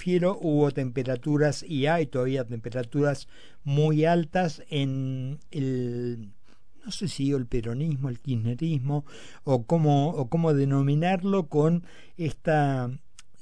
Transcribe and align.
refiero, 0.00 0.38
hubo 0.40 0.70
temperaturas 0.70 1.62
y 1.62 1.84
hay 1.84 2.06
todavía 2.06 2.46
temperaturas 2.46 3.28
muy 3.64 4.06
altas 4.06 4.62
en 4.70 5.40
el 5.50 6.30
no 6.82 6.90
sé 6.90 7.06
si 7.06 7.32
el 7.32 7.44
peronismo, 7.44 8.08
el 8.08 8.18
kirchnerismo, 8.18 9.04
o 9.44 9.66
cómo, 9.66 10.08
o 10.12 10.30
cómo 10.30 10.54
denominarlo 10.54 11.48
con 11.48 11.84
esta 12.16 12.90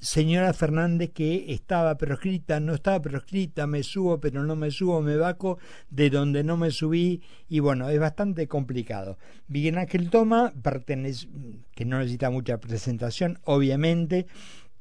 señora 0.01 0.53
Fernández 0.53 1.11
que 1.15 1.53
estaba 1.53 1.97
proscrita, 1.97 2.59
no 2.59 2.75
estaba 2.75 3.01
proscrita, 3.01 3.69
me 3.69 3.85
subo 3.85 4.19
pero 4.19 4.43
no 4.43 4.57
me 4.57 4.73
subo, 4.73 5.01
me 5.01 5.15
vaco 5.15 5.59
de 5.91 6.11
donde 6.11 6.43
no 6.43 6.57
me 6.57 6.73
subí 6.73 7.23
y 7.49 7.61
bueno, 7.61 7.89
es 7.89 8.01
bastante 8.01 8.49
complicado. 8.49 9.17
Miguel 9.47 9.79
Ángel 9.79 10.11
Toma 10.11 10.53
pertenece, 10.61 11.29
que 11.77 11.85
no 11.85 11.99
necesita 11.99 12.31
mucha 12.31 12.59
presentación, 12.59 13.39
obviamente, 13.45 14.27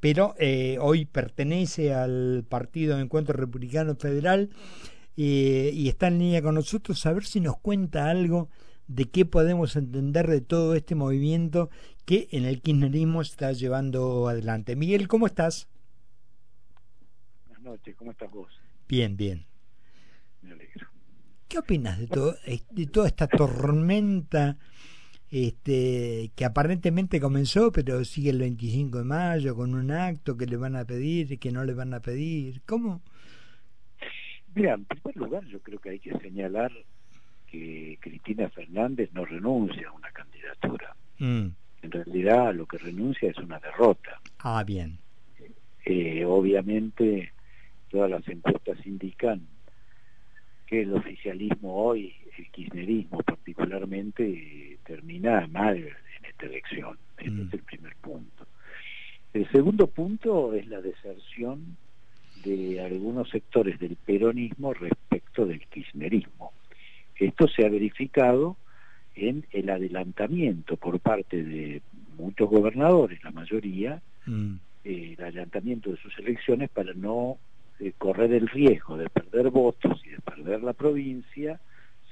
pero 0.09 0.35
eh, 0.39 0.77
hoy 0.79 1.03
pertenece 1.03 1.93
al 1.93 2.45
Partido 2.47 2.97
Encuentro 2.97 3.35
Republicano 3.35 3.93
Federal 3.97 4.51
eh, 5.17 5.69
y 5.73 5.89
está 5.89 6.07
en 6.07 6.19
línea 6.19 6.41
con 6.41 6.55
nosotros 6.55 7.05
a 7.05 7.11
ver 7.11 7.25
si 7.25 7.41
nos 7.41 7.57
cuenta 7.59 8.09
algo 8.09 8.47
de 8.87 9.09
qué 9.09 9.25
podemos 9.25 9.75
entender 9.75 10.27
de 10.27 10.39
todo 10.39 10.75
este 10.75 10.95
movimiento 10.95 11.69
que 12.05 12.29
en 12.31 12.45
el 12.45 12.61
kirchnerismo 12.61 13.21
está 13.21 13.51
llevando 13.51 14.29
adelante. 14.29 14.77
Miguel, 14.77 15.09
¿cómo 15.09 15.27
estás? 15.27 15.67
Buenas 17.47 17.63
noches, 17.63 17.93
¿cómo 17.97 18.11
estás 18.11 18.31
vos? 18.31 18.61
Bien, 18.87 19.17
bien. 19.17 19.45
Me 20.41 20.53
alegro. 20.53 20.87
¿Qué 21.49 21.57
opinas 21.59 21.99
de, 21.99 22.07
todo, 22.07 22.33
de 22.71 22.85
toda 22.85 23.07
esta 23.07 23.27
tormenta 23.27 24.57
este, 25.29 26.31
que 26.35 26.45
aparentemente 26.45 27.19
comenzó, 27.19 27.71
pero 27.71 28.03
sigue 28.05 28.29
el 28.29 28.39
25 28.39 28.99
de 28.99 29.03
mayo 29.03 29.55
con 29.55 29.73
un 29.73 29.91
acto 29.91 30.37
que 30.37 30.45
le 30.45 30.57
van 30.57 30.75
a 30.75 30.85
pedir 30.85 31.31
y 31.31 31.37
que 31.37 31.51
no 31.51 31.63
le 31.65 31.73
van 31.73 31.93
a 31.93 31.99
pedir? 31.99 32.61
¿Cómo? 32.65 33.01
Mira, 34.55 34.73
en 34.73 34.85
primer 34.85 35.15
lugar 35.17 35.45
yo 35.45 35.59
creo 35.59 35.79
que 35.79 35.89
hay 35.89 35.99
que 35.99 36.17
señalar 36.19 36.71
que 37.47 37.97
Cristina 38.01 38.49
Fernández 38.49 39.09
no 39.13 39.25
renuncia 39.25 39.87
a 39.87 39.91
una 39.93 40.11
candidatura. 40.11 40.95
Mm. 41.19 41.47
En 41.83 41.91
realidad 41.91 42.53
lo 42.53 42.65
que 42.65 42.77
renuncia 42.77 43.29
es 43.29 43.37
una 43.37 43.59
derrota. 43.59 44.19
Ah, 44.39 44.63
bien. 44.65 44.97
Eh, 45.85 46.25
obviamente 46.25 47.31
todas 47.89 48.09
las 48.09 48.27
encuestas 48.27 48.77
indican 48.85 49.47
que 50.65 50.81
el 50.81 50.93
oficialismo 50.93 51.75
hoy, 51.75 52.13
el 52.37 52.49
kirchnerismo 52.51 53.19
particularmente, 53.19 54.77
termina 54.85 55.47
mal 55.47 55.77
en 55.77 56.25
esta 56.25 56.45
elección. 56.45 56.97
Este 57.17 57.31
mm. 57.31 57.47
es 57.47 57.53
el 57.53 57.63
primer 57.63 57.95
punto. 57.97 58.45
El 59.33 59.49
segundo 59.51 59.87
punto 59.87 60.53
es 60.53 60.67
la 60.67 60.81
deserción 60.81 61.77
de 62.43 62.81
algunos 62.81 63.29
sectores 63.29 63.79
del 63.79 63.95
peronismo 63.95 64.73
respecto 64.73 65.45
del 65.45 65.59
kirchnerismo. 65.67 66.53
Esto 67.15 67.47
se 67.47 67.65
ha 67.65 67.69
verificado 67.69 68.57
en 69.15 69.45
el 69.51 69.69
adelantamiento 69.69 70.77
por 70.77 70.99
parte 70.99 71.43
de 71.43 71.81
muchos 72.17 72.49
gobernadores, 72.49 73.23
la 73.23 73.31
mayoría, 73.31 74.01
mm. 74.25 74.53
eh, 74.83 75.15
el 75.17 75.23
adelantamiento 75.23 75.91
de 75.91 75.97
sus 75.97 76.17
elecciones 76.19 76.69
para 76.69 76.93
no 76.93 77.37
eh, 77.79 77.93
correr 77.97 78.33
el 78.33 78.47
riesgo 78.47 78.97
de 78.97 79.09
perder 79.09 79.49
votos 79.49 80.01
y 80.05 80.09
de 80.09 80.19
perder 80.19 80.63
la 80.63 80.73
provincia 80.73 81.59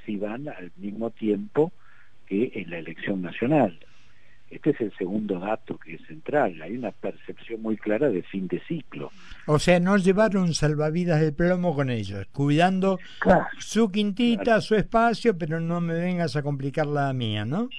si 0.06 0.18
van 0.18 0.48
al 0.48 0.72
mismo 0.78 1.10
tiempo 1.12 1.72
que 2.26 2.52
en 2.56 2.70
la 2.70 2.80
elección 2.80 3.22
nacional. 3.22 3.80
Este 4.50 4.70
es 4.70 4.82
el 4.82 4.96
segundo 4.96 5.40
dato 5.40 5.78
que 5.78 5.96
es 5.96 6.02
central. 6.06 6.62
Hay 6.62 6.78
una 6.78 6.92
percepción 6.92 7.62
muy 7.62 7.78
clara 7.78 8.10
de 8.10 8.22
fin 8.22 8.48
de 8.48 8.62
ciclo. 8.68 9.12
O 9.48 9.58
sea, 9.58 9.80
no 9.80 9.98
llevaron 9.98 10.54
salvavidas 10.54 11.20
de 11.20 11.32
plomo 11.32 11.76
con 11.76 11.90
ellos, 11.90 12.28
cuidando 12.32 13.00
su 13.58 13.92
quintita, 13.92 14.62
su 14.62 14.76
espacio, 14.76 15.38
pero 15.38 15.60
no 15.60 15.82
me 15.82 15.96
vengas 15.96 16.36
a 16.36 16.44
complicar 16.44 16.86
la 16.86 17.12
mía, 17.14 17.44
¿no? 17.44 17.70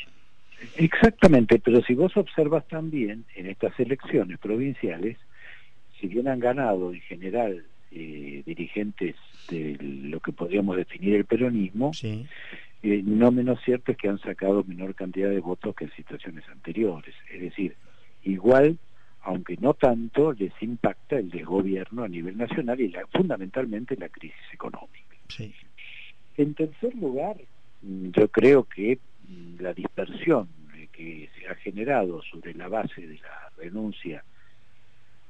Exactamente, 0.77 1.61
pero 1.61 1.83
si 1.83 1.95
vos 1.95 2.17
observas 2.17 2.67
también 2.67 3.25
en 3.37 3.47
estas 3.47 3.79
elecciones 3.79 4.39
provinciales, 4.39 5.19
si 6.01 6.09
bien 6.09 6.29
han 6.29 6.41
ganado 6.41 6.93
en 6.93 7.01
general 7.03 7.65
eh, 7.91 8.43
dirigentes 8.45 9.17
de 9.51 9.77
lo 9.81 10.21
que 10.21 10.33
podríamos 10.33 10.77
definir 10.77 11.15
el 11.15 11.25
peronismo, 11.25 11.93
sí. 11.93 12.27
Eh, 12.83 13.03
no 13.05 13.33
menos 13.33 13.59
cierto 13.65 13.93
es 13.93 13.99
que 13.99 14.09
han 14.09 14.21
sacado 14.21 14.63
menor 14.63 14.95
cantidad 14.95 15.31
de 15.31 15.41
votos 15.41 15.75
que 15.75 15.87
en 15.87 15.93
situaciones 15.93 16.45
anteriores. 16.49 17.15
Es 17.33 17.41
decir, 17.41 17.75
igual, 18.23 18.79
aunque 19.23 19.57
no 19.57 19.75
tanto, 19.75 20.33
les 20.33 20.53
impacta 20.61 21.19
el 21.19 21.31
desgobierno 21.31 22.05
a 22.05 22.09
nivel 22.09 22.37
nacional 22.37 22.81
y 22.81 22.89
la, 22.89 23.07
fundamentalmente 23.09 23.97
la 23.97 24.09
crisis 24.09 24.37
económica. 24.53 25.17
Sí. 25.29 25.53
En 26.37 26.55
tercer 26.55 26.95
lugar, 26.95 27.37
mm, 27.83 28.11
yo 28.11 28.29
creo 28.29 28.65
que 28.65 28.99
mm, 29.29 29.63
la 29.63 29.73
dispersión 29.73 30.49
que 30.93 31.29
se 31.39 31.49
ha 31.49 31.55
generado 31.57 32.23
sobre 32.23 32.55
la 32.55 32.69
base 32.69 33.07
de 33.07 33.17
la 33.17 33.51
renuncia 33.59 34.25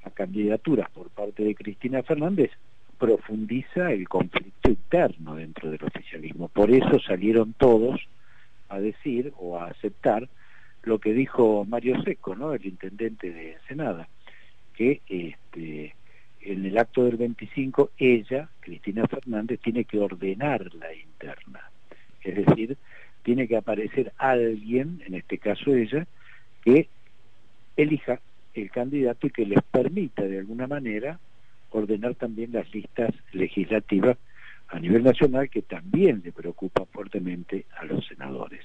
a 0.07 0.11
candidaturas 0.11 0.89
por 0.91 1.11
parte 1.11 1.43
de 1.43 1.55
Cristina 1.55 2.03
Fernández 2.03 2.51
profundiza 2.99 3.93
el 3.93 4.09
conflicto 4.09 4.71
interno 4.71 5.35
dentro 5.35 5.71
del 5.71 5.85
oficialismo. 5.85 6.49
Por 6.49 6.71
eso 6.71 6.99
salieron 7.01 7.53
todos 7.53 8.01
a 8.69 8.81
decir 8.81 9.33
o 9.39 9.59
a 9.59 9.67
aceptar 9.67 10.29
lo 10.83 10.99
que 10.99 11.13
dijo 11.13 11.65
Mario 11.69 12.03
Seco, 12.05 12.35
¿no? 12.35 12.55
el 12.55 12.65
intendente 12.65 13.31
de 13.31 13.55
Ensenada, 13.55 14.09
que 14.75 15.01
este, 15.09 15.95
en 16.41 16.65
el 16.65 16.79
acto 16.79 17.05
del 17.05 17.17
25 17.17 17.91
ella, 17.99 18.49
Cristina 18.61 19.07
Fernández, 19.07 19.61
tiene 19.61 19.85
que 19.85 19.99
ordenar 19.99 20.73
la 20.75 20.95
interna. 20.95 21.71
Es 22.23 22.47
decir, 22.47 22.77
tiene 23.23 23.49
que 23.49 23.57
aparecer 23.57 24.13
alguien, 24.17 25.03
en 25.05 25.15
este 25.15 25.39
caso 25.39 25.75
ella, 25.75 26.07
que 26.63 26.89
elija 27.77 28.21
el 28.63 28.71
candidato 28.71 29.27
y 29.27 29.31
que 29.31 29.47
les 29.47 29.63
permita 29.63 30.23
de 30.23 30.39
alguna 30.39 30.67
manera 30.67 31.19
ordenar 31.71 32.15
también 32.15 32.53
las 32.53 32.73
listas 32.73 33.15
legislativas 33.33 34.17
a 34.69 34.79
nivel 34.81 35.05
nacional 35.05 35.49
que 35.49 35.63
también 35.63 36.23
le 36.25 36.33
preocupa 36.33 36.85
fuertemente 36.87 37.67
a 37.79 37.85
los 37.85 38.07
senadores. 38.07 38.65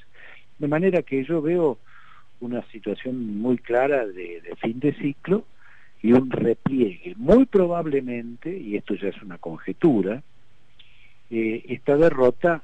De 0.57 0.67
manera 0.67 1.01
que 1.03 1.23
yo 1.23 1.41
veo 1.41 1.77
una 2.39 2.63
situación 2.71 3.37
muy 3.39 3.57
clara 3.57 4.05
de, 4.05 4.41
fin 4.59 4.79
de 4.79 4.93
ciclo 4.93 5.45
y 6.01 6.13
un 6.13 6.31
repliegue. 6.31 7.13
Muy 7.17 7.45
probablemente, 7.45 8.57
y 8.57 8.75
esto 8.75 8.95
ya 8.95 9.09
es 9.09 9.21
una 9.21 9.37
conjetura, 9.37 10.23
eh, 11.29 11.63
esta 11.67 11.95
derrota 11.97 12.63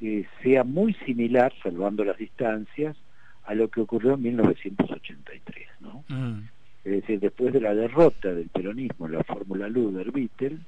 eh, 0.00 0.26
sea 0.42 0.62
muy 0.62 0.94
similar, 1.06 1.52
salvando 1.62 2.04
las 2.04 2.18
distancias, 2.18 2.96
a 3.44 3.54
lo 3.54 3.68
que 3.68 3.80
ocurrió 3.80 4.14
en 4.14 4.22
1983. 4.22 5.68
¿no? 5.80 6.04
Mm 6.08 6.55
es 6.86 6.92
decir, 6.92 7.18
después 7.18 7.52
de 7.52 7.60
la 7.60 7.74
derrota 7.74 8.32
del 8.32 8.48
peronismo 8.48 9.06
en 9.06 9.12
la 9.14 9.24
fórmula 9.24 9.68
Luder-Vittel, 9.68 10.60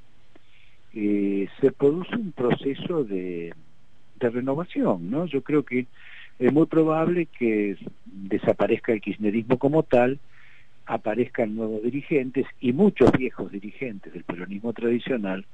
eh, 0.92 1.48
se 1.60 1.70
produce 1.70 2.16
un 2.16 2.32
proceso 2.32 3.04
de, 3.04 3.54
renovación, 4.18 5.12
¿no? 5.12 5.26
Yo 5.26 5.42
creo 5.42 5.62
que 5.62 5.86
es 6.40 6.52
muy 6.52 6.66
probable 6.66 7.26
que 7.26 7.76
desaparezca 8.04 8.92
el 8.92 9.00
kirchnerismo 9.00 9.60
como 9.60 9.84
tal, 9.84 10.18
aparezcan 10.86 11.54
nuevos 11.54 11.84
dirigentes 11.84 12.46
y 12.60 12.72
muchos 12.72 13.12
viejos 13.12 13.52
dirigentes 13.52 14.12
del 14.12 14.24
peronismo 14.24 14.72
tradicional 14.72 15.46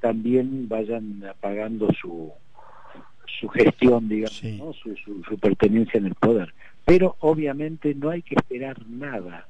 también 0.00 0.68
vayan 0.68 1.24
apagando 1.24 1.88
su, 1.98 2.30
su 3.40 3.48
gestión, 3.48 4.06
digamos, 4.06 4.76
su, 4.82 4.94
su 4.96 5.38
pertenencia 5.38 5.96
en 5.96 6.06
el 6.06 6.14
poder. 6.14 6.52
Pero 6.84 7.16
obviamente 7.20 7.94
no 7.94 8.10
hay 8.10 8.20
que 8.20 8.34
esperar 8.34 8.86
nada 8.86 9.46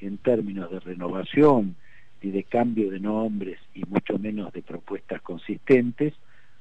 en 0.00 0.18
términos 0.18 0.70
de 0.70 0.80
renovación 0.80 1.76
y 2.22 2.30
de 2.30 2.44
cambio 2.44 2.90
de 2.90 3.00
nombres 3.00 3.58
y 3.74 3.84
mucho 3.84 4.18
menos 4.18 4.52
de 4.52 4.62
propuestas 4.62 5.22
consistentes 5.22 6.14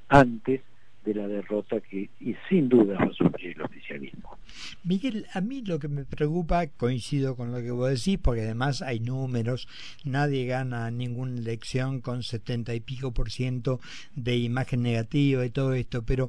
antes 0.07 0.61
de 1.05 1.13
la 1.13 1.27
derrota 1.27 1.79
que 1.81 2.09
y 2.19 2.35
sin 2.49 2.69
duda 2.69 2.95
va 2.95 3.05
a 3.05 3.13
sufrir 3.13 3.55
el 3.55 3.61
oficialismo. 3.61 4.37
Miguel, 4.83 5.25
a 5.33 5.41
mí 5.41 5.61
lo 5.61 5.79
que 5.79 5.87
me 5.87 6.05
preocupa, 6.05 6.67
coincido 6.67 7.35
con 7.35 7.51
lo 7.51 7.61
que 7.61 7.71
vos 7.71 7.89
decís, 7.89 8.19
porque 8.21 8.41
además 8.41 8.81
hay 8.81 8.99
números, 8.99 9.67
nadie 10.03 10.45
gana 10.45 10.89
ninguna 10.91 11.37
elección 11.39 12.01
con 12.01 12.23
setenta 12.23 12.73
y 12.73 12.79
pico 12.79 13.13
por 13.13 13.31
ciento 13.31 13.79
de 14.15 14.37
imagen 14.37 14.83
negativa 14.83 15.45
y 15.45 15.49
todo 15.49 15.73
esto, 15.73 16.03
pero 16.03 16.27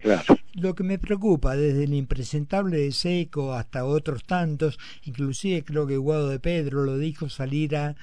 lo 0.54 0.74
que 0.74 0.82
me 0.82 0.98
preocupa, 0.98 1.56
desde 1.56 1.84
el 1.84 1.94
impresentable 1.94 2.78
de 2.78 2.92
Seco 2.92 3.54
hasta 3.54 3.84
otros 3.84 4.24
tantos, 4.24 4.78
inclusive 5.04 5.64
creo 5.64 5.86
que 5.86 5.96
Guado 5.96 6.28
de 6.28 6.40
Pedro 6.40 6.84
lo 6.84 6.98
dijo, 6.98 7.28
salir 7.28 7.76
a 7.76 7.96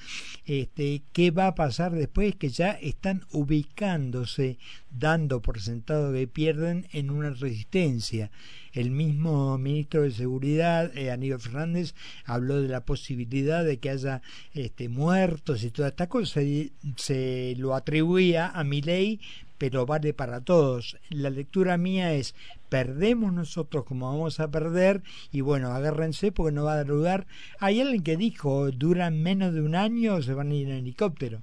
este, 0.46 1.02
qué 1.12 1.30
va 1.30 1.48
a 1.48 1.54
pasar 1.54 1.92
después, 1.92 2.34
que 2.36 2.48
ya 2.48 2.70
están 2.72 3.22
ubicándose, 3.32 4.58
dando 4.90 5.40
por 5.42 5.60
sentado 5.60 6.12
que 6.12 6.26
pierden 6.26 6.57
en 6.66 7.10
una 7.10 7.30
resistencia. 7.30 8.30
El 8.72 8.90
mismo 8.90 9.56
ministro 9.58 10.02
de 10.02 10.10
Seguridad, 10.10 10.96
eh, 10.96 11.10
Aníbal 11.10 11.40
Fernández, 11.40 11.94
habló 12.24 12.60
de 12.60 12.68
la 12.68 12.84
posibilidad 12.84 13.64
de 13.64 13.78
que 13.78 13.90
haya 13.90 14.22
este, 14.52 14.88
muertos 14.88 15.64
y 15.64 15.70
toda 15.70 15.88
esta 15.88 16.08
cosa, 16.08 16.42
y 16.42 16.72
se 16.96 17.54
lo 17.58 17.74
atribuía 17.74 18.48
a 18.48 18.64
mi 18.64 18.82
ley 18.82 19.20
pero 19.58 19.86
vale 19.86 20.14
para 20.14 20.40
todos. 20.40 20.96
La 21.10 21.30
lectura 21.30 21.76
mía 21.76 22.14
es, 22.14 22.34
perdemos 22.68 23.32
nosotros 23.32 23.84
como 23.84 24.08
vamos 24.08 24.40
a 24.40 24.50
perder, 24.50 25.02
y 25.32 25.40
bueno, 25.40 25.72
agárrense 25.72 26.32
porque 26.32 26.52
no 26.52 26.64
va 26.64 26.74
a 26.74 26.76
dar 26.76 26.86
lugar. 26.86 27.26
Hay 27.58 27.80
alguien 27.80 28.04
que 28.04 28.16
dijo, 28.16 28.70
duran 28.70 29.20
menos 29.20 29.52
de 29.52 29.60
un 29.60 29.74
año, 29.74 30.22
se 30.22 30.32
van 30.32 30.52
a 30.52 30.54
ir 30.54 30.68
en 30.68 30.76
helicóptero. 30.76 31.42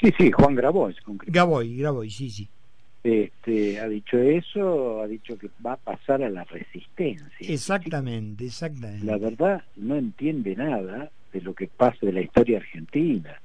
Sí, 0.00 0.12
sí, 0.18 0.30
Juan 0.30 0.54
Grabois. 0.54 0.96
Grabois, 1.26 1.78
Grabois, 1.78 2.14
sí, 2.14 2.30
sí. 2.30 2.48
Este, 3.06 3.78
ha 3.78 3.86
dicho 3.86 4.18
eso, 4.18 5.00
ha 5.00 5.06
dicho 5.06 5.38
que 5.38 5.48
va 5.64 5.74
a 5.74 5.76
pasar 5.76 6.24
a 6.24 6.28
la 6.28 6.42
resistencia. 6.42 7.28
Exactamente, 7.38 8.46
exactamente. 8.46 9.06
La 9.06 9.16
verdad, 9.16 9.62
no 9.76 9.94
entiende 9.94 10.56
nada 10.56 11.12
de 11.32 11.40
lo 11.40 11.54
que 11.54 11.68
pasa 11.68 11.98
de 12.04 12.12
la 12.12 12.20
historia 12.20 12.58
argentina. 12.58 13.40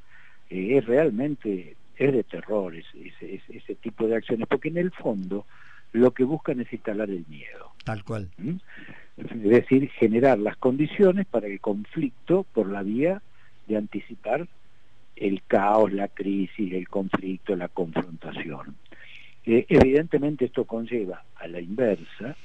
Eh, 0.49 0.77
es 0.77 0.85
realmente 0.87 1.75
es 1.95 2.11
de 2.11 2.23
terror 2.23 2.75
ese, 2.75 3.13
ese, 3.49 3.75
tipo 3.75 4.07
de 4.07 4.15
acciones, 4.15 4.47
porque 4.47 4.69
en 4.69 4.77
el 4.77 4.89
fondo 4.89 5.45
lo 5.91 6.09
que 6.09 6.23
buscan 6.23 6.59
es 6.59 6.73
instalar 6.73 7.11
el 7.11 7.23
miedo. 7.29 7.73
Tal 7.85 8.03
cual. 8.03 8.31
¿Mm? 8.39 8.55
Es 9.17 9.43
decir, 9.43 9.91
generar 9.91 10.39
las 10.39 10.57
condiciones 10.57 11.27
para 11.27 11.45
el 11.45 11.59
conflicto 11.59 12.47
por 12.51 12.67
la 12.67 12.81
vía 12.81 13.21
de 13.67 13.77
anticipar 13.77 14.47
el 15.15 15.43
caos, 15.43 15.93
la 15.93 16.07
crisis, 16.07 16.73
el 16.73 16.89
conflicto, 16.89 17.55
la 17.55 17.67
confrontación. 17.67 18.75
Eh, 19.45 19.65
evidentemente 19.69 20.45
esto 20.45 20.65
conlleva 20.65 21.23
a 21.35 21.47
la 21.47 21.59
inversa 21.59 22.35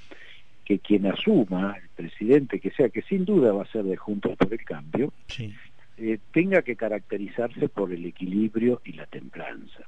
que 0.64 0.78
quien 0.78 1.06
asuma, 1.06 1.76
el 1.80 1.88
presidente 1.90 2.58
que 2.58 2.70
sea, 2.70 2.88
que 2.88 3.02
sin 3.02 3.24
duda 3.24 3.52
va 3.52 3.62
a 3.62 3.72
ser 3.72 3.84
de 3.84 3.96
Juntos 3.96 4.36
por 4.36 4.52
el 4.52 4.64
Cambio, 4.64 5.12
sí. 5.28 5.54
Eh, 5.98 6.18
tenga 6.30 6.60
que 6.60 6.76
caracterizarse 6.76 7.68
por 7.68 7.90
el 7.90 8.04
equilibrio 8.04 8.82
y 8.84 8.92
la 8.92 9.06
templanza. 9.06 9.84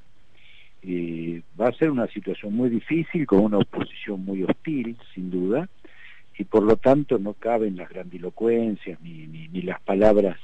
Eh, 0.82 1.42
va 1.60 1.68
a 1.68 1.72
ser 1.72 1.90
una 1.90 2.06
situación 2.06 2.54
muy 2.54 2.70
difícil, 2.70 3.26
con 3.26 3.40
una 3.40 3.58
oposición 3.58 4.24
muy 4.24 4.42
hostil, 4.42 4.96
sin 5.14 5.30
duda, 5.30 5.68
y 6.38 6.44
por 6.44 6.62
lo 6.62 6.76
tanto 6.76 7.18
no 7.18 7.34
caben 7.34 7.76
las 7.76 7.90
grandilocuencias 7.90 8.98
ni, 9.02 9.26
ni, 9.26 9.48
ni 9.48 9.62
las 9.62 9.80
palabras 9.82 10.38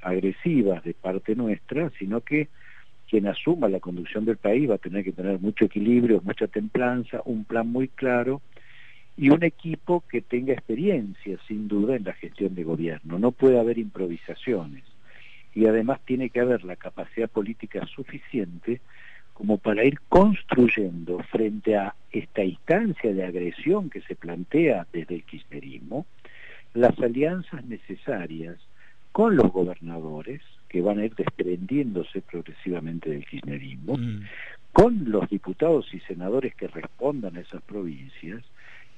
agresivas 0.00 0.82
de 0.82 0.94
parte 0.94 1.36
nuestra, 1.36 1.90
sino 1.98 2.22
que 2.22 2.48
quien 3.14 3.28
asuma 3.28 3.68
la 3.68 3.78
conducción 3.78 4.24
del 4.24 4.38
país 4.38 4.68
va 4.68 4.74
a 4.74 4.78
tener 4.78 5.04
que 5.04 5.12
tener 5.12 5.38
mucho 5.38 5.66
equilibrio, 5.66 6.20
mucha 6.24 6.48
templanza, 6.48 7.22
un 7.24 7.44
plan 7.44 7.68
muy 7.68 7.86
claro 7.86 8.42
y 9.16 9.30
un 9.30 9.44
equipo 9.44 10.02
que 10.10 10.20
tenga 10.20 10.52
experiencia, 10.52 11.38
sin 11.46 11.68
duda, 11.68 11.94
en 11.94 12.02
la 12.02 12.14
gestión 12.14 12.56
de 12.56 12.64
gobierno. 12.64 13.20
No 13.20 13.30
puede 13.30 13.60
haber 13.60 13.78
improvisaciones 13.78 14.82
y 15.54 15.66
además 15.66 16.00
tiene 16.04 16.28
que 16.28 16.40
haber 16.40 16.64
la 16.64 16.74
capacidad 16.74 17.30
política 17.30 17.86
suficiente 17.86 18.80
como 19.32 19.58
para 19.58 19.84
ir 19.84 20.00
construyendo 20.08 21.20
frente 21.30 21.76
a 21.76 21.94
esta 22.10 22.42
instancia 22.42 23.14
de 23.14 23.24
agresión 23.24 23.90
que 23.90 24.00
se 24.00 24.16
plantea 24.16 24.88
desde 24.92 25.14
el 25.14 25.22
kirchnerismo, 25.22 26.04
las 26.72 26.98
alianzas 26.98 27.64
necesarias 27.64 28.56
con 29.12 29.36
los 29.36 29.52
gobernadores, 29.52 30.40
que 30.74 30.82
van 30.82 30.98
a 30.98 31.04
ir 31.04 31.14
desprendiéndose 31.14 32.20
progresivamente 32.22 33.08
del 33.08 33.24
kirchnerismo, 33.24 33.96
mm. 33.96 34.22
con 34.72 35.08
los 35.08 35.30
diputados 35.30 35.86
y 35.94 36.00
senadores 36.00 36.52
que 36.56 36.66
respondan 36.66 37.36
a 37.36 37.42
esas 37.42 37.62
provincias, 37.62 38.42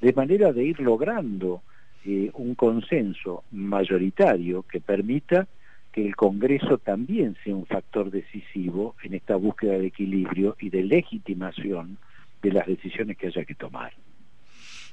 de 0.00 0.12
manera 0.14 0.54
de 0.54 0.64
ir 0.64 0.80
logrando 0.80 1.60
eh, 2.06 2.30
un 2.32 2.54
consenso 2.54 3.44
mayoritario 3.52 4.62
que 4.62 4.80
permita 4.80 5.46
que 5.92 6.06
el 6.06 6.16
Congreso 6.16 6.78
también 6.78 7.36
sea 7.44 7.54
un 7.54 7.66
factor 7.66 8.10
decisivo 8.10 8.96
en 9.02 9.12
esta 9.12 9.36
búsqueda 9.36 9.78
de 9.78 9.88
equilibrio 9.88 10.56
y 10.58 10.70
de 10.70 10.82
legitimación 10.82 11.98
de 12.40 12.52
las 12.52 12.66
decisiones 12.66 13.18
que 13.18 13.26
haya 13.26 13.44
que 13.44 13.54
tomar. 13.54 13.92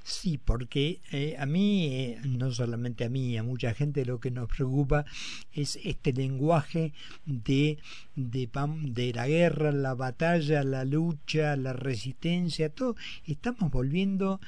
Sí, 0.05 0.37
porque 0.37 0.99
eh, 1.11 1.35
a 1.39 1.45
mí, 1.45 1.87
eh, 1.87 2.19
no 2.25 2.51
solamente 2.51 3.05
a 3.05 3.09
mí, 3.09 3.37
a 3.37 3.43
mucha 3.43 3.73
gente 3.73 4.05
lo 4.05 4.19
que 4.19 4.31
nos 4.31 4.49
preocupa 4.49 5.05
es 5.53 5.79
este 5.83 6.11
lenguaje 6.11 6.91
de, 7.25 7.77
de, 8.15 8.49
de 8.83 9.13
la 9.13 9.27
guerra, 9.27 9.71
la 9.71 9.93
batalla, 9.93 10.63
la 10.65 10.83
lucha, 10.83 11.55
la 11.55 11.71
resistencia, 11.71 12.69
todo. 12.69 12.97
Estamos 13.25 13.71
volviendo 13.71 14.41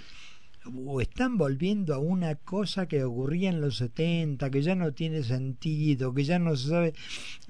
o 0.74 1.02
están 1.02 1.38
volviendo 1.38 1.94
a 1.94 2.00
una 2.00 2.36
cosa 2.36 2.88
que 2.88 3.04
ocurría 3.04 3.50
en 3.50 3.62
los 3.62 3.78
70, 3.78 4.50
que 4.50 4.62
ya 4.62 4.76
no 4.76 4.94
tiene 4.94 5.24
sentido, 5.24 6.14
que 6.14 6.24
ya 6.24 6.40
no 6.40 6.56
se 6.56 6.70
sabe 6.70 6.94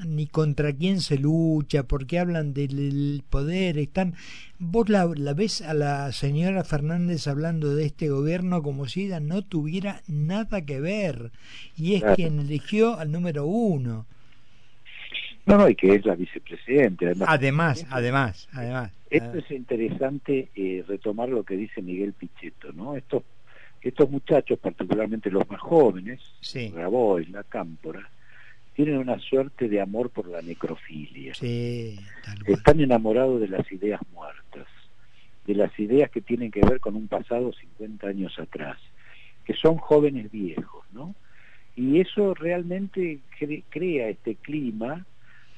ni 0.05 0.27
contra 0.27 0.73
quién 0.73 1.01
se 1.01 1.17
lucha, 1.17 1.83
porque 1.83 2.19
hablan 2.19 2.53
del 2.53 3.23
poder, 3.29 3.77
están 3.77 4.15
vos 4.59 4.89
la, 4.89 5.05
ves 5.05 5.61
a 5.61 5.73
la 5.73 6.11
señora 6.11 6.63
Fernández 6.63 7.27
hablando 7.27 7.75
de 7.75 7.85
este 7.85 8.09
gobierno 8.09 8.63
como 8.63 8.87
si 8.87 9.05
ella 9.05 9.19
no 9.19 9.41
tuviera 9.41 10.01
nada 10.07 10.65
que 10.65 10.79
ver 10.79 11.31
y 11.77 11.95
es 11.95 12.03
quien 12.15 12.39
eligió 12.39 12.97
al 12.97 13.11
número 13.11 13.45
uno. 13.45 14.05
No, 15.45 15.57
no, 15.57 15.69
y 15.69 15.75
que 15.75 15.93
es 15.93 16.05
la 16.05 16.15
vicepresidenta. 16.15 17.05
Además, 17.27 17.85
además, 17.89 18.47
además. 18.53 18.91
Esto 19.09 19.37
es 19.37 19.51
interesante 19.51 20.49
eh, 20.55 20.83
retomar 20.87 21.29
lo 21.29 21.43
que 21.43 21.55
dice 21.55 21.81
Miguel 21.81 22.13
Pichetto, 22.13 22.73
¿no? 22.73 22.95
Estos, 22.95 23.23
estos 23.81 24.09
muchachos, 24.09 24.57
particularmente 24.59 25.29
los 25.29 25.47
más 25.49 25.61
jóvenes, 25.61 26.19
sí. 26.41 26.69
Grabois, 26.69 27.29
La 27.29 27.43
Cámpora, 27.43 28.09
tienen 28.73 28.97
una 28.97 29.19
suerte 29.19 29.69
de 29.69 29.79
amor 29.79 30.09
por 30.09 30.27
la 30.27 30.41
necrofilia. 30.41 31.33
Sí, 31.35 31.97
Están 32.45 32.81
enamorados 32.81 33.39
de 33.39 33.47
las 33.47 33.71
ideas 33.71 34.01
muertas, 34.13 34.67
de 35.45 35.55
las 35.55 35.79
ideas 35.79 36.09
que 36.09 36.21
tienen 36.21 36.51
que 36.51 36.61
ver 36.61 36.79
con 36.79 36.95
un 36.95 37.07
pasado 37.07 37.53
50 37.53 38.07
años 38.07 38.37
atrás, 38.39 38.77
que 39.45 39.53
son 39.53 39.77
jóvenes 39.77 40.31
viejos, 40.31 40.85
¿no? 40.91 41.15
Y 41.77 42.01
eso 42.01 42.33
realmente 42.33 43.19
crea 43.69 44.09
este 44.09 44.35
clima 44.35 45.05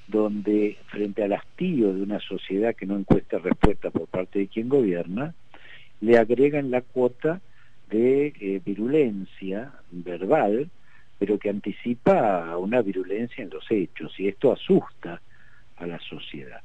donde 0.07 0.77
frente 0.87 1.23
al 1.23 1.33
hastío 1.33 1.93
de 1.93 2.01
una 2.01 2.19
sociedad 2.19 2.75
que 2.75 2.85
no 2.85 2.97
encuesta 2.97 3.39
respuesta 3.39 3.91
por 3.91 4.07
parte 4.07 4.39
de 4.39 4.47
quien 4.47 4.69
gobierna, 4.69 5.33
le 6.01 6.17
agregan 6.17 6.71
la 6.71 6.81
cuota 6.81 7.41
de 7.89 8.33
eh, 8.39 8.61
virulencia 8.65 9.73
verbal, 9.91 10.69
pero 11.19 11.37
que 11.37 11.49
anticipa 11.49 12.57
una 12.57 12.81
virulencia 12.81 13.43
en 13.43 13.49
los 13.49 13.69
hechos, 13.69 14.17
y 14.19 14.27
esto 14.27 14.51
asusta 14.51 15.21
a 15.77 15.85
la 15.85 15.99
sociedad. 15.99 16.61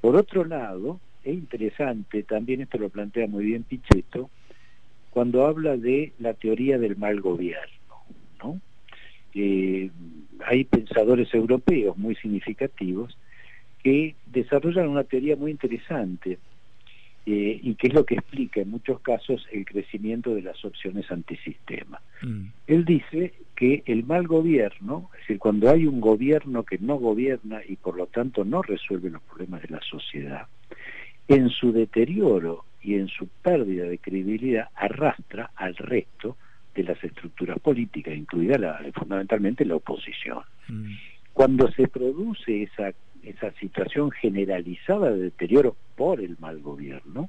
Por 0.00 0.16
otro 0.16 0.44
lado, 0.44 1.00
es 1.24 1.34
interesante, 1.34 2.22
también 2.22 2.60
esto 2.60 2.78
lo 2.78 2.88
plantea 2.88 3.26
muy 3.26 3.44
bien 3.44 3.62
Pichetto, 3.62 4.30
cuando 5.10 5.46
habla 5.46 5.76
de 5.76 6.12
la 6.18 6.34
teoría 6.34 6.78
del 6.78 6.96
mal 6.96 7.20
gobierno, 7.20 7.94
¿no? 8.42 8.60
Eh, 9.38 9.90
hay 10.46 10.64
pensadores 10.64 11.32
europeos 11.34 11.96
muy 11.98 12.16
significativos 12.16 13.18
que 13.82 14.14
desarrollan 14.26 14.88
una 14.88 15.04
teoría 15.04 15.36
muy 15.36 15.50
interesante 15.50 16.38
eh, 17.26 17.60
y 17.62 17.74
que 17.74 17.88
es 17.88 17.94
lo 17.94 18.06
que 18.06 18.14
explica 18.14 18.62
en 18.62 18.70
muchos 18.70 19.00
casos 19.00 19.46
el 19.52 19.66
crecimiento 19.66 20.34
de 20.34 20.40
las 20.40 20.64
opciones 20.64 21.10
antisistema. 21.10 22.00
Mm. 22.22 22.46
Él 22.66 22.84
dice 22.86 23.34
que 23.54 23.82
el 23.84 24.04
mal 24.04 24.26
gobierno, 24.26 25.10
es 25.14 25.20
decir, 25.20 25.38
cuando 25.38 25.68
hay 25.68 25.86
un 25.86 26.00
gobierno 26.00 26.62
que 26.62 26.78
no 26.78 26.96
gobierna 26.96 27.60
y 27.68 27.76
por 27.76 27.96
lo 27.96 28.06
tanto 28.06 28.44
no 28.44 28.62
resuelve 28.62 29.10
los 29.10 29.22
problemas 29.22 29.60
de 29.62 29.68
la 29.68 29.80
sociedad, 29.82 30.46
en 31.28 31.50
su 31.50 31.72
deterioro 31.72 32.64
y 32.80 32.94
en 32.94 33.08
su 33.08 33.28
pérdida 33.28 33.84
de 33.84 33.98
credibilidad 33.98 34.68
arrastra 34.74 35.50
al 35.56 35.76
resto 35.76 36.36
de 36.76 36.84
las 36.84 37.02
estructuras 37.02 37.58
políticas, 37.58 38.14
incluida 38.14 38.58
la, 38.58 38.80
fundamentalmente 38.94 39.64
la 39.64 39.76
oposición. 39.76 40.40
Mm. 40.68 40.92
Cuando 41.32 41.70
se 41.72 41.88
produce 41.88 42.64
esa, 42.64 42.92
esa 43.22 43.50
situación 43.52 44.10
generalizada 44.10 45.10
de 45.10 45.24
deterioro 45.24 45.76
por 45.96 46.20
el 46.20 46.36
mal 46.38 46.60
gobierno, 46.60 47.28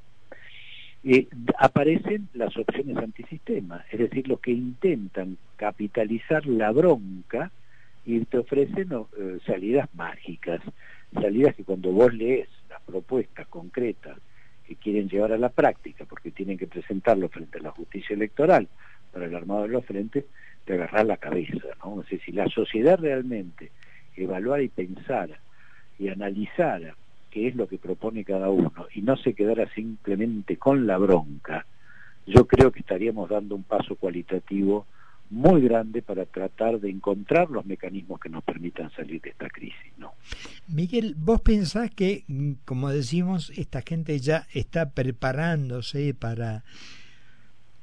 eh, 1.04 1.27
aparecen 1.58 2.27
las 2.34 2.56
opciones 2.58 2.98
antisistema, 2.98 3.86
es 3.92 4.00
decir, 4.00 4.27
los 4.27 4.39
que 4.39 4.51
intentan 4.51 5.38
capitalizar 5.56 6.46
la 6.46 6.72
bronca 6.72 7.51
y 8.06 8.20
te 8.25 8.39
ofrecen 8.39 8.89
eh, 8.92 9.38
salidas 9.46 9.88
mágicas, 9.94 10.62
salidas 11.13 11.56
que 11.56 11.63
cuando 11.63 11.92
vos 11.92 12.13
lees 12.13 12.50
las 12.70 12.82
propuestas 12.82 13.48
concretas 13.48 14.18
que 14.68 14.75
quieren 14.75 15.08
llevar 15.08 15.32
a 15.32 15.38
la 15.38 15.50
práctica, 15.50 16.06
porque 16.06 16.32
tienen 16.32 16.58
que 16.58 16.68
presentarlo 16.68 17.30
frente 17.30 17.60
a 17.60 17.62
la 17.62 17.72
justicia 17.72 18.13
electoral 18.13 18.68
para 19.18 19.30
el 19.30 19.36
armado 19.36 19.64
de 19.64 19.70
los 19.70 19.84
frentes, 19.84 20.26
de 20.68 20.76
agarrar 20.76 21.08
la 21.08 21.18
cabeza, 21.18 21.70
¿no? 21.84 22.04
Es 22.08 22.22
si 22.22 22.32
la 22.32 22.48
sociedad 22.50 23.00
realmente 23.00 23.72
evaluara 24.16 24.62
y 24.62 24.68
pensara 24.68 25.40
y 25.98 26.10
analizara 26.10 26.96
qué 27.32 27.48
es 27.48 27.56
lo 27.56 27.68
que 27.68 27.80
propone 27.80 28.24
cada 28.24 28.52
uno 28.52 28.86
y 28.94 29.02
no 29.02 29.18
se 29.18 29.34
quedara 29.34 29.68
simplemente 29.74 30.58
con 30.58 30.86
la 30.86 31.00
bronca, 31.00 31.66
yo 32.28 32.46
creo 32.46 32.72
que 32.72 32.82
estaríamos 32.82 33.28
dando 33.28 33.56
un 33.56 33.64
paso 33.64 33.96
cualitativo 33.96 34.86
muy 35.32 35.62
grande 35.62 36.04
para 36.04 36.26
tratar 36.26 36.80
de 36.80 36.92
encontrar 36.92 37.50
los 37.50 37.66
mecanismos 37.66 38.20
que 38.20 38.30
nos 38.30 38.44
permitan 38.44 38.92
salir 38.92 39.20
de 39.22 39.32
esta 39.32 39.50
crisis, 39.50 39.94
¿no? 39.98 40.14
Miguel, 40.68 41.16
vos 41.18 41.42
pensás 41.42 41.90
que, 41.90 42.24
mm, 42.28 42.52
como 42.66 42.90
decimos, 42.90 43.52
esta 43.58 43.82
gente 43.82 44.20
ya 44.20 44.46
está 44.54 44.92
preparándose 44.92 46.14
para 46.14 46.64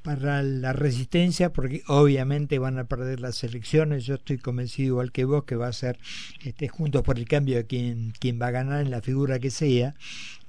para 0.05 0.43
la 0.43 0.71
resistencia 0.71 1.51
porque 1.51 1.81
obviamente 1.87 2.59
van 2.59 2.77
a 2.77 2.83
perder 2.83 3.19
las 3.19 3.43
elecciones. 3.43 4.05
Yo 4.05 4.15
estoy 4.15 4.37
convencido 4.37 4.87
igual 4.89 5.11
que 5.11 5.25
vos 5.25 5.45
que 5.45 5.55
va 5.55 5.67
a 5.67 5.73
ser 5.73 5.97
este 6.43 6.67
juntos 6.67 7.01
por 7.01 7.17
el 7.17 7.27
cambio 7.27 7.57
de 7.57 7.65
quien 7.65 8.13
quien 8.19 8.39
va 8.39 8.47
a 8.47 8.51
ganar 8.51 8.81
en 8.81 8.91
la 8.91 9.01
figura 9.01 9.39
que 9.39 9.49
sea 9.49 9.95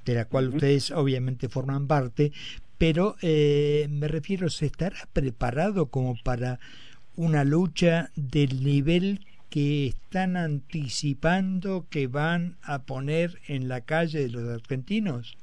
de 0.04 0.14
la 0.14 0.26
cual 0.26 0.50
ustedes 0.50 0.90
obviamente 0.90 1.48
forman 1.48 1.86
parte. 1.86 2.32
Pero 2.76 3.16
eh, 3.22 3.86
me 3.88 4.08
refiero 4.08 4.50
se 4.50 4.66
estará 4.66 5.08
preparado 5.14 5.86
como 5.86 6.16
para 6.22 6.60
una 7.14 7.42
lucha 7.42 8.10
del 8.14 8.62
nivel 8.62 9.24
que 9.48 9.86
están 9.86 10.36
anticipando 10.36 11.86
que 11.88 12.08
van 12.08 12.58
a 12.62 12.82
poner 12.82 13.40
en 13.46 13.68
la 13.68 13.80
calle 13.80 14.20
de 14.20 14.28
los 14.28 14.46
argentinos? 14.50 15.38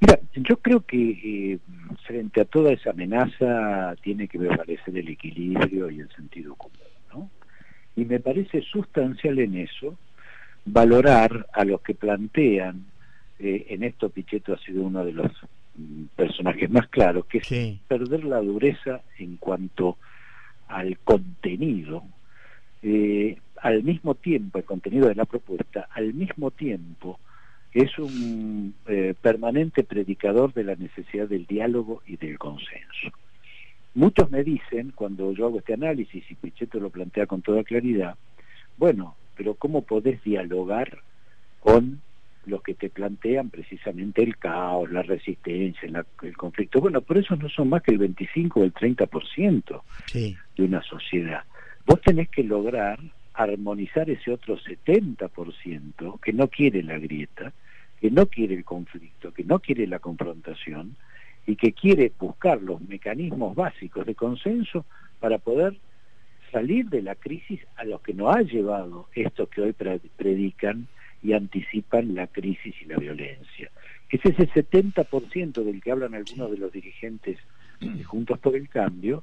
Mira, 0.00 0.20
yo 0.34 0.56
creo 0.58 0.80
que 0.80 1.10
eh, 1.52 1.58
frente 2.06 2.40
a 2.40 2.44
toda 2.44 2.72
esa 2.72 2.90
amenaza 2.90 3.96
tiene 4.02 4.28
que 4.28 4.38
prevalecer 4.38 4.96
el 4.96 5.08
equilibrio 5.08 5.90
y 5.90 6.00
el 6.00 6.10
sentido 6.14 6.54
común, 6.54 6.78
¿no? 7.12 7.30
Y 7.96 8.04
me 8.04 8.20
parece 8.20 8.62
sustancial 8.62 9.40
en 9.40 9.56
eso 9.56 9.98
valorar 10.64 11.46
a 11.52 11.64
los 11.64 11.80
que 11.80 11.94
plantean, 11.94 12.86
eh, 13.38 13.66
en 13.70 13.82
esto 13.82 14.10
Pichetto 14.10 14.54
ha 14.54 14.58
sido 14.58 14.82
uno 14.82 15.04
de 15.04 15.12
los 15.12 15.32
mm, 15.76 16.04
personajes 16.14 16.70
más 16.70 16.88
claros, 16.88 17.26
que 17.26 17.38
es 17.38 17.80
perder 17.88 18.24
la 18.24 18.40
dureza 18.40 19.00
en 19.18 19.36
cuanto 19.36 19.96
al 20.68 20.98
contenido, 20.98 22.04
eh, 22.82 23.36
al 23.60 23.82
mismo 23.82 24.14
tiempo, 24.14 24.58
el 24.58 24.64
contenido 24.64 25.08
de 25.08 25.14
la 25.16 25.24
propuesta, 25.24 25.88
al 25.92 26.14
mismo 26.14 26.50
tiempo 26.50 27.18
es 27.72 27.98
un 27.98 28.74
eh, 28.86 29.14
permanente 29.20 29.84
predicador 29.84 30.52
de 30.52 30.64
la 30.64 30.74
necesidad 30.74 31.28
del 31.28 31.46
diálogo 31.46 32.02
y 32.06 32.16
del 32.16 32.38
consenso. 32.38 33.10
Muchos 33.94 34.30
me 34.30 34.44
dicen, 34.44 34.92
cuando 34.94 35.32
yo 35.32 35.46
hago 35.46 35.58
este 35.58 35.74
análisis 35.74 36.24
y 36.30 36.34
Pichetto 36.34 36.78
lo 36.78 36.90
plantea 36.90 37.26
con 37.26 37.42
toda 37.42 37.64
claridad, 37.64 38.16
bueno, 38.76 39.16
pero 39.36 39.54
¿cómo 39.54 39.82
podés 39.82 40.22
dialogar 40.22 40.98
con 41.60 42.00
los 42.48 42.62
que 42.62 42.74
te 42.74 42.88
plantean 42.88 43.50
precisamente 43.50 44.22
el 44.22 44.36
caos, 44.38 44.90
la 44.90 45.02
resistencia, 45.02 46.04
el 46.22 46.36
conflicto. 46.36 46.80
Bueno, 46.80 47.00
por 47.02 47.18
eso 47.18 47.36
no 47.36 47.48
son 47.48 47.68
más 47.68 47.82
que 47.82 47.92
el 47.92 47.98
25 47.98 48.60
o 48.60 48.64
el 48.64 48.72
30% 48.72 49.82
sí. 50.06 50.36
de 50.56 50.64
una 50.64 50.82
sociedad. 50.82 51.44
Vos 51.86 52.00
tenés 52.00 52.28
que 52.30 52.42
lograr 52.42 52.98
armonizar 53.38 54.10
ese 54.10 54.32
otro 54.32 54.58
70% 54.58 56.20
que 56.20 56.32
no 56.32 56.48
quiere 56.48 56.82
la 56.82 56.98
grieta, 56.98 57.52
que 58.00 58.10
no 58.10 58.26
quiere 58.26 58.54
el 58.54 58.64
conflicto, 58.64 59.32
que 59.32 59.44
no 59.44 59.60
quiere 59.60 59.86
la 59.86 60.00
confrontación 60.00 60.96
y 61.46 61.56
que 61.56 61.72
quiere 61.72 62.12
buscar 62.18 62.60
los 62.60 62.80
mecanismos 62.80 63.54
básicos 63.54 64.04
de 64.06 64.14
consenso 64.14 64.84
para 65.20 65.38
poder 65.38 65.76
salir 66.50 66.88
de 66.88 67.02
la 67.02 67.14
crisis 67.14 67.60
a 67.76 67.84
los 67.84 68.00
que 68.00 68.12
nos 68.12 68.34
ha 68.34 68.42
llevado 68.42 69.08
esto 69.14 69.46
que 69.48 69.62
hoy 69.62 69.72
predican 69.72 70.88
y 71.22 71.32
anticipan 71.32 72.14
la 72.14 72.26
crisis 72.26 72.74
y 72.82 72.86
la 72.86 72.96
violencia. 72.96 73.70
Es 74.10 74.24
ese 74.24 74.48
70% 74.48 75.62
del 75.62 75.80
que 75.82 75.92
hablan 75.92 76.14
algunos 76.14 76.50
de 76.50 76.58
los 76.58 76.72
dirigentes 76.72 77.38
Juntos 78.04 78.38
por 78.40 78.56
el 78.56 78.68
Cambio, 78.68 79.22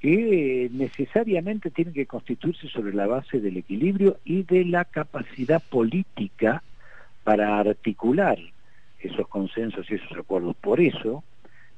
que 0.00 0.68
necesariamente 0.72 1.70
tiene 1.70 1.92
que 1.92 2.06
constituirse 2.06 2.68
sobre 2.68 2.94
la 2.94 3.06
base 3.06 3.40
del 3.40 3.56
equilibrio 3.56 4.18
y 4.24 4.42
de 4.42 4.64
la 4.64 4.84
capacidad 4.84 5.62
política 5.62 6.62
para 7.24 7.58
articular 7.58 8.38
esos 8.98 9.26
consensos 9.28 9.90
y 9.90 9.94
esos 9.94 10.16
acuerdos. 10.16 10.54
Por 10.56 10.80
eso, 10.80 11.24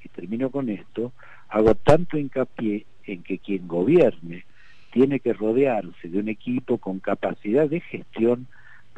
y 0.02 0.08
termino 0.08 0.50
con 0.50 0.68
esto, 0.68 1.12
hago 1.48 1.74
tanto 1.74 2.18
hincapié 2.18 2.86
en 3.04 3.22
que 3.22 3.38
quien 3.38 3.66
gobierne 3.68 4.44
tiene 4.90 5.20
que 5.20 5.32
rodearse 5.32 6.08
de 6.08 6.18
un 6.18 6.28
equipo 6.28 6.78
con 6.78 6.98
capacidad 6.98 7.68
de 7.68 7.80
gestión 7.80 8.46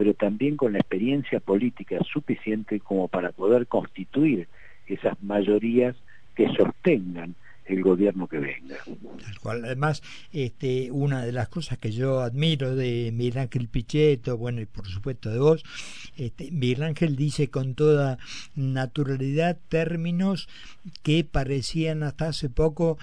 pero 0.01 0.15
también 0.15 0.57
con 0.57 0.73
la 0.73 0.79
experiencia 0.79 1.41
política 1.41 1.99
suficiente 2.11 2.81
como 2.81 3.09
para 3.09 3.33
poder 3.33 3.67
constituir 3.67 4.49
esas 4.87 5.23
mayorías 5.23 5.95
que 6.35 6.49
sostengan 6.55 7.35
el 7.71 7.83
gobierno 7.83 8.27
que 8.29 8.39
venga. 8.39 8.77
Además, 9.45 10.03
este, 10.33 10.91
una 10.91 11.25
de 11.25 11.33
las 11.33 11.49
cosas 11.49 11.79
que 11.79 11.93
yo 11.93 12.21
admiro 12.21 12.75
de 12.75 13.11
Miguel 13.13 13.39
Ángel 13.39 13.69
Pichetto, 13.69 14.37
bueno, 14.37 14.61
y 14.61 14.67
por 14.67 14.87
supuesto 14.87 15.31
de 15.31 15.39
vos, 15.39 15.65
este, 16.17 16.51
Miguel 16.51 16.83
Ángel 16.83 17.17
dice 17.17 17.49
con 17.49 17.75
toda 17.75 18.19
naturalidad 18.55 19.59
términos 19.69 20.49
que 21.03 21.25
parecían 21.25 22.03
hasta 22.03 22.29
hace 22.29 22.49
poco 22.49 22.99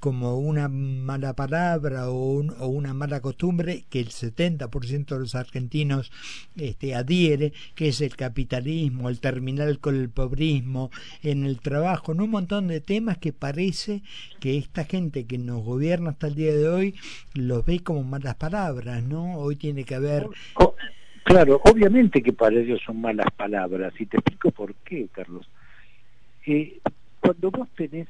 como 0.00 0.38
una 0.38 0.68
mala 0.68 1.34
palabra 1.34 2.08
o, 2.10 2.40
una 2.68 2.94
mala 2.94 3.20
costumbre 3.20 3.84
que 3.90 4.00
el 4.00 4.08
70% 4.08 5.06
de 5.06 5.18
los 5.18 5.34
argentinos 5.34 6.12
este, 6.56 6.94
adhiere, 6.94 7.52
que 7.74 7.88
es 7.88 8.00
el 8.00 8.14
capitalismo, 8.16 9.08
el 9.08 9.20
terminal 9.20 9.78
con 9.80 9.96
el 9.96 10.08
pobrismo, 10.08 10.90
en 11.22 11.44
el 11.44 11.60
trabajo, 11.60 12.12
en 12.12 12.20
un 12.20 12.30
montón 12.30 12.68
de 12.68 12.80
temas 12.80 13.18
que 13.18 13.32
parece 13.32 14.02
que 14.40 14.56
esta 14.56 14.84
gente 14.84 15.26
que 15.26 15.38
nos 15.38 15.64
gobierna 15.64 16.10
hasta 16.10 16.28
el 16.28 16.34
día 16.34 16.54
de 16.54 16.68
hoy 16.68 16.94
los 17.34 17.64
ve 17.64 17.80
como 17.80 18.04
malas 18.04 18.36
palabras, 18.36 19.02
¿no? 19.02 19.36
Hoy 19.36 19.56
tiene 19.56 19.84
que 19.84 19.96
haber... 19.96 20.26
claro, 21.24 21.60
obviamente 21.64 22.22
que 22.22 22.32
para 22.32 22.56
ellos 22.56 22.80
son 22.84 23.00
malas 23.00 23.30
palabras, 23.36 23.92
y 23.98 24.06
te 24.06 24.18
explico 24.18 24.50
por 24.52 24.74
qué, 24.76 25.08
Carlos. 25.12 25.48
Eh, 26.46 26.80
cuando 27.20 27.50
vos 27.50 27.68
tenés 27.76 28.08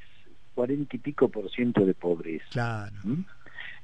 cuarenta 0.58 0.96
y 0.96 0.98
pico 0.98 1.28
por 1.28 1.48
ciento 1.52 1.86
de 1.86 1.94
pobreza. 1.94 2.90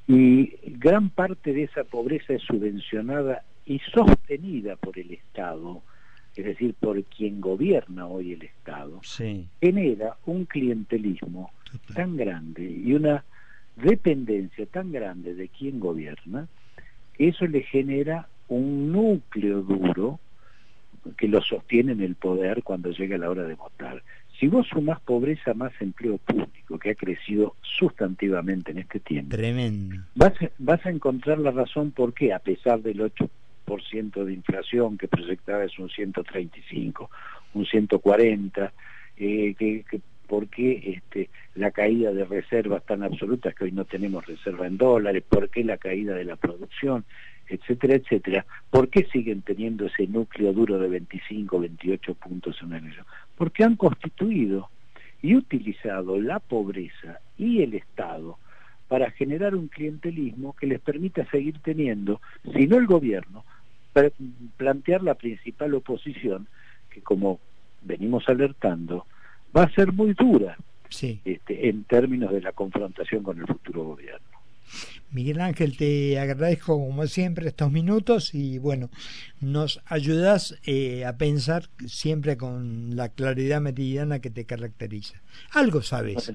Y 0.09 0.57
gran 0.67 1.09
parte 1.09 1.53
de 1.53 1.63
esa 1.63 1.85
pobreza 1.85 2.33
es 2.33 2.43
subvencionada 2.43 3.45
y 3.65 3.79
sostenida 3.93 4.75
por 4.75 4.99
el 4.99 5.13
Estado, 5.13 5.83
es 6.35 6.45
decir, 6.45 6.75
por 6.75 7.01
quien 7.05 7.41
gobierna 7.41 8.09
hoy 8.09 8.33
el 8.33 8.43
Estado, 8.43 9.01
genera 9.61 10.17
un 10.27 10.47
clientelismo 10.47 11.53
tan 11.95 12.17
grande 12.17 12.69
y 12.69 12.93
una 12.93 13.23
dependencia 13.77 14.67
tan 14.67 14.91
grande 14.91 15.33
de 15.35 15.47
quien 15.47 15.79
gobierna, 15.79 16.49
eso 17.19 17.47
le 17.47 17.63
genera 17.63 18.27
un 18.49 18.91
núcleo 18.91 19.63
duro 19.63 20.19
que 21.17 21.29
lo 21.29 21.41
sostiene 21.41 21.93
en 21.93 22.01
el 22.01 22.17
poder 22.17 22.65
cuando 22.65 22.91
llega 22.91 23.17
la 23.17 23.31
hora 23.31 23.45
de 23.45 23.55
votar. 23.55 24.03
Si 24.39 24.49
vos 24.49 24.67
sumás 24.67 25.01
pobreza 25.01 25.55
más 25.55 25.73
empleo 25.81 26.19
público, 26.19 26.79
que 26.79 26.91
ha 26.91 26.95
crecido 26.95 27.55
sustantivamente 27.63 28.73
en 28.73 28.79
este 28.79 29.01
tiempo, 29.01 29.37
Tremendo. 29.37 29.97
Vas, 30.15 30.35
vas 30.59 30.85
a 30.85 30.91
encontrar 30.91 31.39
la 31.39 31.51
razón 31.51 31.93
por 31.93 32.15
qué, 32.15 32.33
a 32.33 32.41
pesar 32.41 32.81
del 32.81 33.01
8% 33.01 34.25
de 34.25 34.33
inflación 34.33 34.99
que 34.99 35.09
proyectaba 35.09 35.65
es 35.65 35.79
un 35.79 35.89
135, 35.89 37.11
un 37.55 37.65
140, 37.65 38.73
eh, 39.17 39.55
que, 39.57 39.85
que 39.89 40.01
por 40.27 40.49
qué 40.49 40.95
este, 40.97 41.31
la 41.55 41.71
caída 41.71 42.13
de 42.13 42.25
reservas 42.25 42.85
tan 42.85 43.03
absolutas 43.03 43.55
que 43.55 43.65
hoy 43.65 43.73
no 43.73 43.85
tenemos 43.85 44.27
reserva 44.27 44.67
en 44.67 44.77
dólares, 44.77 45.23
por 45.29 45.49
qué 45.51 45.65
la 45.65 45.77
caída 45.77 46.15
de 46.15 46.25
la 46.25 46.37
producción, 46.37 47.05
etcétera, 47.49 47.95
etcétera, 47.95 48.47
¿por 48.71 48.89
qué 48.89 49.07
siguen 49.13 49.43
teniendo 49.43 49.87
ese 49.87 50.07
núcleo 50.07 50.53
duro 50.53 50.79
de 50.79 50.89
25, 50.89 51.61
28 51.61 52.15
puntos 52.15 52.57
en 52.63 52.73
el? 52.75 52.95
Porque 53.37 53.65
han 53.65 53.77
constituido 53.77 54.69
y 55.23 55.35
utilizado 55.35 56.21
la 56.21 56.39
pobreza 56.39 57.21
y 57.39 57.63
el 57.63 57.75
Estado 57.75 58.39
para 58.89 59.11
generar 59.11 59.55
un 59.55 59.69
clientelismo 59.69 60.55
que 60.55 60.67
les 60.67 60.81
permita 60.81 61.25
seguir 61.31 61.59
teniendo, 61.61 62.21
si 62.53 62.67
no 62.67 62.77
el 62.77 62.87
gobierno, 62.87 63.45
plantear 64.57 65.03
la 65.03 65.15
principal 65.15 65.75
oposición, 65.75 66.47
que 66.91 67.01
como 67.01 67.41
venimos 67.83 68.29
alertando, 68.29 69.07
va 69.57 69.65
a 69.65 69.71
ser 69.71 69.93
muy 69.93 70.13
dura 70.15 70.57
este, 71.25 71.69
en 71.69 71.85
términos 71.85 72.33
de 72.33 72.41
la 72.41 72.53
confrontación 72.53 73.23
con 73.23 73.39
el 73.39 73.47
futuro 73.47 73.85
gobierno. 73.85 74.34
Miguel 75.11 75.41
Ángel, 75.41 75.77
te 75.77 76.19
agradezco 76.19 76.79
como 76.79 77.07
siempre 77.07 77.49
estos 77.49 77.71
minutos 77.71 78.35
y 78.35 78.59
bueno, 78.59 78.91
nos 79.41 79.81
ayudas 79.87 80.59
eh, 80.67 81.05
a 81.05 81.17
pensar 81.17 81.69
siempre 81.87 82.37
con 82.37 82.97
la 82.97 83.09
claridad 83.11 83.61
meridiana 83.61 84.19
que 84.19 84.31
te 84.31 84.45
caracteriza. 84.45 85.23
Algo 85.53 85.83
sabes. 85.83 86.33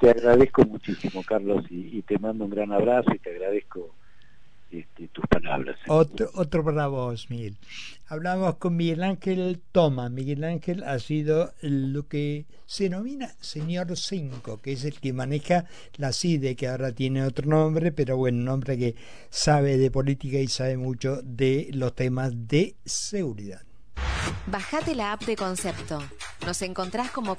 te 0.00 0.10
agradezco 0.10 0.64
muchísimo, 0.64 1.22
Carlos, 1.22 1.64
y 1.70 2.02
te 2.02 2.18
mando 2.18 2.44
un 2.44 2.50
gran 2.50 2.72
abrazo 2.72 3.14
y 3.14 3.18
te 3.18 3.30
agradezco 3.30 3.94
este, 4.72 5.08
tus 5.08 5.26
palabras. 5.26 5.76
Otro, 5.86 6.30
otro 6.34 6.64
para 6.64 6.86
vos, 6.86 7.28
Miguel. 7.30 7.58
Hablamos 8.06 8.56
con 8.56 8.76
Miguel 8.76 9.02
Ángel 9.02 9.60
Toma. 9.70 10.08
Miguel 10.08 10.44
Ángel 10.44 10.82
ha 10.84 10.98
sido 10.98 11.52
lo 11.60 12.08
que 12.08 12.46
se 12.66 12.84
denomina 12.84 13.34
Señor 13.40 13.96
5, 13.96 14.60
que 14.60 14.72
es 14.72 14.84
el 14.84 14.98
que 14.98 15.12
maneja 15.12 15.66
la 15.96 16.12
CIDE, 16.12 16.56
que 16.56 16.68
ahora 16.68 16.92
tiene 16.92 17.22
otro 17.24 17.46
nombre, 17.46 17.92
pero 17.92 18.16
bueno, 18.16 18.42
un 18.42 18.48
hombre 18.48 18.78
que 18.78 18.96
sabe 19.30 19.76
de 19.76 19.90
política 19.90 20.38
y 20.38 20.48
sabe 20.48 20.76
mucho 20.76 21.20
de 21.22 21.68
los 21.72 21.94
temas 21.94 22.32
de 22.48 22.76
seguridad. 22.84 23.62
Bajate 24.46 24.94
la 24.94 25.12
app 25.12 25.22
de 25.22 25.36
Concepto. 25.36 26.02
Nos 26.46 26.62
encontrás 26.62 27.10
como 27.10 27.36